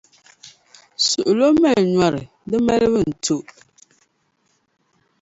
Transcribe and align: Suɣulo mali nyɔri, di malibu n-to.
Suɣulo 1.07 1.47
mali 1.61 1.83
nyɔri, 1.95 2.23
di 2.49 2.57
malibu 2.65 2.99
n-to. 3.09 3.37